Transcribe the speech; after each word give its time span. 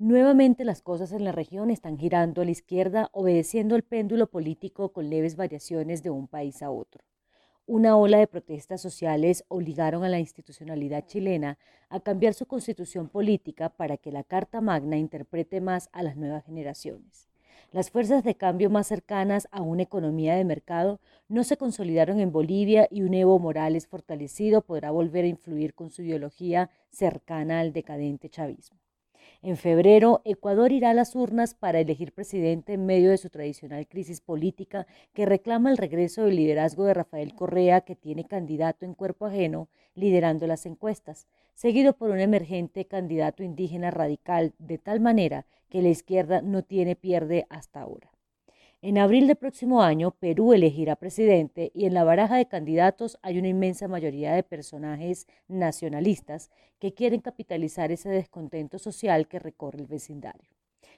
Nuevamente 0.00 0.64
las 0.64 0.82
cosas 0.82 1.12
en 1.12 1.22
la 1.22 1.30
región 1.30 1.70
están 1.70 1.96
girando 1.98 2.42
a 2.42 2.44
la 2.44 2.50
izquierda, 2.50 3.10
obedeciendo 3.12 3.76
el 3.76 3.84
péndulo 3.84 4.26
político 4.26 4.92
con 4.92 5.08
leves 5.08 5.36
variaciones 5.36 6.02
de 6.02 6.10
un 6.10 6.26
país 6.26 6.64
a 6.64 6.70
otro. 6.72 7.04
Una 7.64 7.96
ola 7.96 8.18
de 8.18 8.26
protestas 8.26 8.82
sociales 8.82 9.44
obligaron 9.46 10.02
a 10.02 10.08
la 10.08 10.18
institucionalidad 10.18 11.06
chilena 11.06 11.58
a 11.90 12.00
cambiar 12.00 12.34
su 12.34 12.46
constitución 12.46 13.08
política 13.08 13.68
para 13.68 13.96
que 13.96 14.10
la 14.10 14.24
Carta 14.24 14.60
Magna 14.60 14.96
interprete 14.96 15.60
más 15.60 15.88
a 15.92 16.02
las 16.02 16.16
nuevas 16.16 16.44
generaciones. 16.44 17.28
Las 17.70 17.92
fuerzas 17.92 18.24
de 18.24 18.34
cambio 18.34 18.70
más 18.70 18.88
cercanas 18.88 19.46
a 19.52 19.62
una 19.62 19.84
economía 19.84 20.34
de 20.34 20.44
mercado 20.44 21.00
no 21.28 21.44
se 21.44 21.56
consolidaron 21.56 22.18
en 22.18 22.32
Bolivia 22.32 22.88
y 22.90 23.02
un 23.02 23.14
Evo 23.14 23.38
Morales 23.38 23.86
fortalecido 23.86 24.60
podrá 24.60 24.90
volver 24.90 25.24
a 25.24 25.28
influir 25.28 25.72
con 25.72 25.90
su 25.90 26.02
ideología 26.02 26.68
cercana 26.90 27.60
al 27.60 27.72
decadente 27.72 28.28
chavismo. 28.28 28.83
En 29.42 29.56
febrero, 29.56 30.22
Ecuador 30.24 30.72
irá 30.72 30.90
a 30.90 30.94
las 30.94 31.14
urnas 31.14 31.54
para 31.54 31.80
elegir 31.80 32.12
presidente 32.12 32.72
en 32.72 32.86
medio 32.86 33.10
de 33.10 33.18
su 33.18 33.30
tradicional 33.30 33.86
crisis 33.86 34.20
política 34.20 34.86
que 35.12 35.26
reclama 35.26 35.70
el 35.70 35.76
regreso 35.76 36.24
del 36.24 36.36
liderazgo 36.36 36.84
de 36.84 36.94
Rafael 36.94 37.34
Correa, 37.34 37.82
que 37.82 37.96
tiene 37.96 38.24
candidato 38.24 38.84
en 38.84 38.94
cuerpo 38.94 39.26
ajeno 39.26 39.68
liderando 39.94 40.46
las 40.46 40.66
encuestas, 40.66 41.26
seguido 41.54 41.96
por 41.96 42.10
un 42.10 42.20
emergente 42.20 42.86
candidato 42.86 43.42
indígena 43.42 43.90
radical, 43.90 44.54
de 44.58 44.78
tal 44.78 45.00
manera 45.00 45.46
que 45.68 45.82
la 45.82 45.88
izquierda 45.88 46.40
no 46.40 46.62
tiene 46.62 46.96
pierde 46.96 47.46
hasta 47.48 47.80
ahora. 47.80 48.13
En 48.86 48.98
abril 48.98 49.26
del 49.28 49.36
próximo 49.36 49.80
año, 49.80 50.10
Perú 50.10 50.52
elegirá 50.52 50.94
presidente 50.96 51.72
y 51.74 51.86
en 51.86 51.94
la 51.94 52.04
baraja 52.04 52.36
de 52.36 52.48
candidatos 52.48 53.18
hay 53.22 53.38
una 53.38 53.48
inmensa 53.48 53.88
mayoría 53.88 54.34
de 54.34 54.42
personajes 54.42 55.26
nacionalistas 55.48 56.50
que 56.80 56.92
quieren 56.92 57.22
capitalizar 57.22 57.90
ese 57.92 58.10
descontento 58.10 58.78
social 58.78 59.26
que 59.26 59.38
recorre 59.38 59.78
el 59.78 59.86
vecindario. 59.86 60.50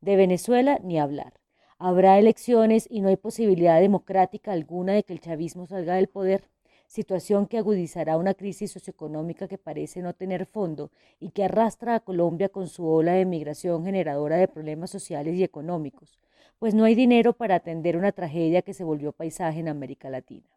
De 0.00 0.16
Venezuela 0.16 0.80
ni 0.82 0.98
hablar. 0.98 1.34
Habrá 1.78 2.18
elecciones 2.18 2.88
y 2.90 3.00
no 3.00 3.10
hay 3.10 3.16
posibilidad 3.16 3.80
democrática 3.80 4.50
alguna 4.50 4.94
de 4.94 5.04
que 5.04 5.12
el 5.12 5.20
chavismo 5.20 5.68
salga 5.68 5.94
del 5.94 6.08
poder, 6.08 6.48
situación 6.88 7.46
que 7.46 7.58
agudizará 7.58 8.16
una 8.16 8.34
crisis 8.34 8.72
socioeconómica 8.72 9.46
que 9.46 9.56
parece 9.56 10.02
no 10.02 10.14
tener 10.14 10.46
fondo 10.46 10.90
y 11.20 11.30
que 11.30 11.44
arrastra 11.44 11.94
a 11.94 12.00
Colombia 12.00 12.48
con 12.48 12.66
su 12.66 12.84
ola 12.88 13.12
de 13.12 13.24
migración 13.24 13.84
generadora 13.84 14.36
de 14.36 14.48
problemas 14.48 14.90
sociales 14.90 15.36
y 15.36 15.44
económicos 15.44 16.18
pues 16.58 16.74
no 16.74 16.84
hay 16.84 16.94
dinero 16.94 17.32
para 17.32 17.56
atender 17.56 17.96
una 17.96 18.12
tragedia 18.12 18.62
que 18.62 18.74
se 18.74 18.84
volvió 18.84 19.12
paisaje 19.12 19.60
en 19.60 19.68
América 19.68 20.10
Latina. 20.10 20.48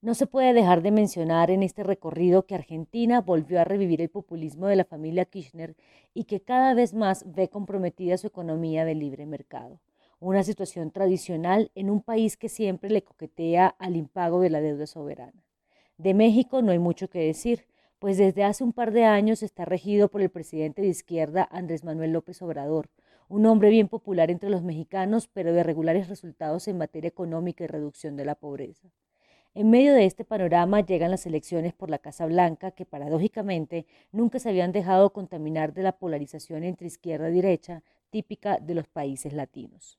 No 0.00 0.14
se 0.14 0.28
puede 0.28 0.52
dejar 0.52 0.80
de 0.82 0.92
mencionar 0.92 1.50
en 1.50 1.64
este 1.64 1.82
recorrido 1.82 2.46
que 2.46 2.54
Argentina 2.54 3.20
volvió 3.20 3.60
a 3.60 3.64
revivir 3.64 4.00
el 4.00 4.08
populismo 4.08 4.68
de 4.68 4.76
la 4.76 4.84
familia 4.84 5.24
Kirchner 5.24 5.74
y 6.14 6.24
que 6.24 6.40
cada 6.40 6.72
vez 6.74 6.94
más 6.94 7.24
ve 7.26 7.48
comprometida 7.48 8.16
su 8.16 8.28
economía 8.28 8.84
de 8.84 8.94
libre 8.94 9.26
mercado, 9.26 9.80
una 10.20 10.44
situación 10.44 10.92
tradicional 10.92 11.72
en 11.74 11.90
un 11.90 12.00
país 12.00 12.36
que 12.36 12.48
siempre 12.48 12.90
le 12.90 13.02
coquetea 13.02 13.74
al 13.80 13.96
impago 13.96 14.40
de 14.40 14.50
la 14.50 14.60
deuda 14.60 14.86
soberana. 14.86 15.42
De 15.96 16.14
México 16.14 16.62
no 16.62 16.70
hay 16.70 16.78
mucho 16.78 17.10
que 17.10 17.18
decir, 17.18 17.64
pues 17.98 18.18
desde 18.18 18.44
hace 18.44 18.62
un 18.62 18.72
par 18.72 18.92
de 18.92 19.04
años 19.04 19.42
está 19.42 19.64
regido 19.64 20.08
por 20.08 20.22
el 20.22 20.30
presidente 20.30 20.80
de 20.80 20.88
izquierda 20.88 21.48
Andrés 21.50 21.82
Manuel 21.82 22.12
López 22.12 22.40
Obrador, 22.40 22.88
un 23.28 23.44
hombre 23.46 23.68
bien 23.70 23.88
popular 23.88 24.30
entre 24.30 24.50
los 24.50 24.62
mexicanos, 24.62 25.28
pero 25.28 25.52
de 25.52 25.62
regulares 25.62 26.08
resultados 26.08 26.66
en 26.66 26.78
materia 26.78 27.08
económica 27.08 27.64
y 27.64 27.66
reducción 27.66 28.16
de 28.16 28.24
la 28.24 28.34
pobreza. 28.34 28.88
En 29.54 29.70
medio 29.70 29.94
de 29.94 30.04
este 30.04 30.24
panorama 30.24 30.80
llegan 30.80 31.10
las 31.10 31.26
elecciones 31.26 31.74
por 31.74 31.90
la 31.90 31.98
Casa 31.98 32.26
Blanca, 32.26 32.70
que 32.70 32.86
paradójicamente 32.86 33.86
nunca 34.12 34.38
se 34.38 34.48
habían 34.48 34.72
dejado 34.72 35.12
contaminar 35.12 35.74
de 35.74 35.82
la 35.82 35.92
polarización 35.92 36.64
entre 36.64 36.86
izquierda 36.86 37.28
y 37.28 37.34
derecha, 37.34 37.82
típica 38.10 38.58
de 38.58 38.74
los 38.74 38.88
países 38.88 39.32
latinos. 39.32 39.98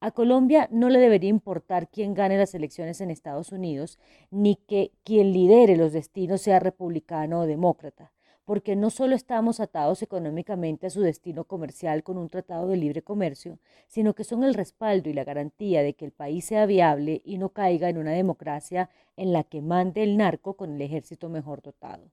A 0.00 0.10
Colombia 0.12 0.68
no 0.70 0.90
le 0.90 1.00
debería 1.00 1.30
importar 1.30 1.88
quién 1.88 2.14
gane 2.14 2.38
las 2.38 2.54
elecciones 2.54 3.00
en 3.00 3.10
Estados 3.10 3.52
Unidos, 3.52 3.98
ni 4.30 4.56
que 4.56 4.92
quien 5.04 5.32
lidere 5.32 5.76
los 5.76 5.92
destinos 5.92 6.40
sea 6.40 6.60
republicano 6.60 7.40
o 7.40 7.46
demócrata 7.46 8.12
porque 8.48 8.76
no 8.76 8.88
solo 8.88 9.14
estamos 9.14 9.60
atados 9.60 10.00
económicamente 10.00 10.86
a 10.86 10.90
su 10.90 11.02
destino 11.02 11.44
comercial 11.44 12.02
con 12.02 12.16
un 12.16 12.30
tratado 12.30 12.68
de 12.68 12.78
libre 12.78 13.02
comercio, 13.02 13.58
sino 13.88 14.14
que 14.14 14.24
son 14.24 14.42
el 14.42 14.54
respaldo 14.54 15.10
y 15.10 15.12
la 15.12 15.24
garantía 15.24 15.82
de 15.82 15.92
que 15.92 16.06
el 16.06 16.12
país 16.12 16.46
sea 16.46 16.64
viable 16.64 17.20
y 17.26 17.36
no 17.36 17.50
caiga 17.50 17.90
en 17.90 17.98
una 17.98 18.12
democracia 18.12 18.88
en 19.18 19.34
la 19.34 19.44
que 19.44 19.60
mande 19.60 20.02
el 20.02 20.16
narco 20.16 20.54
con 20.54 20.72
el 20.72 20.80
ejército 20.80 21.28
mejor 21.28 21.60
dotado. 21.60 22.10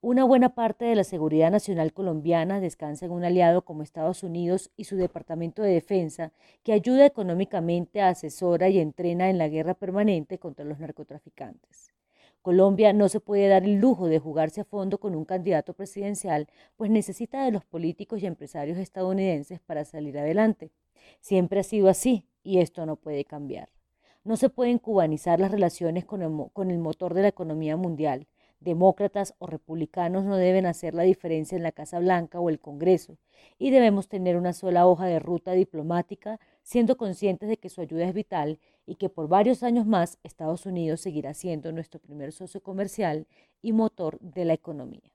Una 0.00 0.24
buena 0.24 0.54
parte 0.54 0.86
de 0.86 0.96
la 0.96 1.04
seguridad 1.04 1.50
nacional 1.50 1.92
colombiana 1.92 2.60
descansa 2.60 3.04
en 3.04 3.12
un 3.12 3.24
aliado 3.24 3.66
como 3.66 3.82
Estados 3.82 4.22
Unidos 4.22 4.70
y 4.74 4.84
su 4.84 4.96
Departamento 4.96 5.60
de 5.60 5.72
Defensa, 5.74 6.32
que 6.62 6.72
ayuda 6.72 7.04
económicamente, 7.04 8.00
asesora 8.00 8.70
y 8.70 8.78
entrena 8.78 9.28
en 9.28 9.36
la 9.36 9.48
guerra 9.48 9.74
permanente 9.74 10.38
contra 10.38 10.64
los 10.64 10.78
narcotraficantes. 10.78 11.92
Colombia 12.42 12.92
no 12.92 13.08
se 13.08 13.20
puede 13.20 13.48
dar 13.48 13.64
el 13.64 13.76
lujo 13.76 14.06
de 14.08 14.18
jugarse 14.18 14.60
a 14.60 14.64
fondo 14.64 14.98
con 14.98 15.14
un 15.14 15.24
candidato 15.24 15.74
presidencial, 15.74 16.48
pues 16.76 16.90
necesita 16.90 17.44
de 17.44 17.50
los 17.50 17.64
políticos 17.64 18.22
y 18.22 18.26
empresarios 18.26 18.78
estadounidenses 18.78 19.60
para 19.60 19.84
salir 19.84 20.18
adelante. 20.18 20.70
Siempre 21.20 21.60
ha 21.60 21.64
sido 21.64 21.88
así 21.88 22.24
y 22.42 22.58
esto 22.58 22.86
no 22.86 22.96
puede 22.96 23.24
cambiar. 23.24 23.68
No 24.24 24.36
se 24.36 24.50
pueden 24.50 24.78
cubanizar 24.78 25.40
las 25.40 25.50
relaciones 25.50 26.04
con 26.04 26.22
el, 26.22 26.78
motor 26.78 27.14
de 27.14 27.22
la 27.22 27.28
economía 27.28 27.76
mundial. 27.76 28.26
Demócratas 28.60 29.34
o 29.38 29.46
republicanos 29.46 30.24
no 30.24 30.36
deben 30.36 30.66
hacer 30.66 30.94
la 30.94 31.04
diferencia 31.04 31.56
en 31.56 31.62
la 31.62 31.72
Casa 31.72 31.98
Blanca 31.98 32.40
o 32.40 32.50
el 32.50 32.60
Congreso, 32.60 33.16
y 33.58 33.70
debemos 33.70 34.08
tener 34.08 34.36
una 34.36 34.52
sola 34.52 34.86
hoja 34.86 35.06
de 35.06 35.20
ruta 35.20 35.52
diplomática, 35.52 36.40
siendo 36.68 36.98
conscientes 36.98 37.48
de 37.48 37.56
que 37.56 37.70
su 37.70 37.80
ayuda 37.80 38.04
es 38.04 38.12
vital 38.12 38.58
y 38.84 38.96
que 38.96 39.08
por 39.08 39.26
varios 39.26 39.62
años 39.62 39.86
más 39.86 40.18
Estados 40.22 40.66
Unidos 40.66 41.00
seguirá 41.00 41.32
siendo 41.32 41.72
nuestro 41.72 41.98
primer 41.98 42.30
socio 42.30 42.62
comercial 42.62 43.26
y 43.62 43.72
motor 43.72 44.18
de 44.20 44.44
la 44.44 44.52
economía. 44.52 45.10